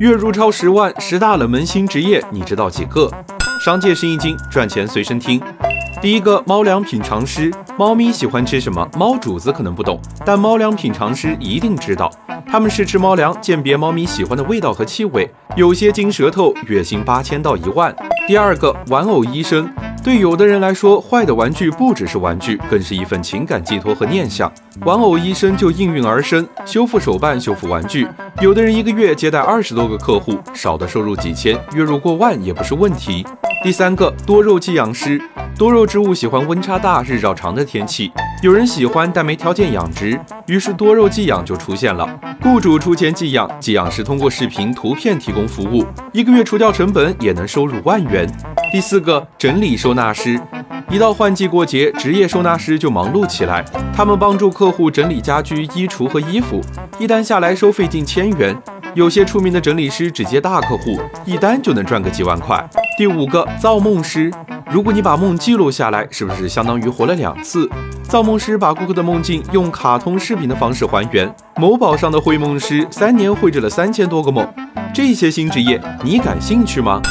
[0.00, 3.06] 月入超十万，十大冷门新职业，你知道几个？
[3.62, 5.38] 商界生意经，赚钱随身听。
[6.00, 7.52] 第一个，猫粮品尝师。
[7.76, 8.88] 猫咪喜欢吃什么？
[8.96, 12.10] 猫主子可能不懂，但猫粮品尝师一定知道。
[12.46, 17.94] 他们试吃猫粮，鉴别猫咪喜欢的味道和气味，有些金舌头，月薪八千到一万。
[18.26, 19.70] 第二个，玩偶医生。
[20.02, 24.50] 对有的人来说，坏的玩具不只是玩具，更是一份情感寄托和念想。
[24.86, 28.08] 玩偶医生就应运而生，修复手办、修复玩具。
[28.40, 33.26] 有的人一个月接待二十多个客户，少的收入几千，月入过万也不是问题。
[33.62, 35.20] 第三个，多肉寄养师。
[35.58, 38.10] 多肉植物喜欢温差大、日照长的天气，
[38.42, 42.08] 有人喜欢但没条件养殖，于是多肉寄养就出现了。
[42.40, 48.26] 雇主出钱寄养，寄养师通过视频、图片提供服务，一个月除掉成本也能收入万元。
[48.72, 50.40] 第四个，整理收纳师。
[50.88, 56.60] 一到换季过节，职业收纳师就忙碌起来，他们帮助客户整理家居、衣橱和衣服，
[56.96, 58.56] 一单下来收费近千元。
[58.94, 62.64] 有些出名的整理师只接大客户，一单就能赚个几万块。
[62.96, 64.32] 第五个，造梦师。
[64.70, 67.68] 如果你把梦记录下来，是不是相当于活了两次？
[68.04, 71.32] 造梦师把顾客的梦境用卡通视频的方式还原。
[71.56, 74.46] 某宝上的绘梦师三年绘制了三千多个梦。
[74.94, 77.02] 这些新职业，你感兴趣吗？